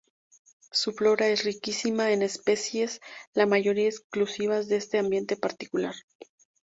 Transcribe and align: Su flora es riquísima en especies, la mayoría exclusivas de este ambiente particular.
Su 0.71 0.93
flora 0.93 1.27
es 1.27 1.43
riquísima 1.43 2.09
en 2.11 2.23
especies, 2.23 3.01
la 3.35 3.45
mayoría 3.45 3.87
exclusivas 3.87 4.67
de 4.67 4.77
este 4.77 4.97
ambiente 4.97 5.37
particular. 5.37 5.93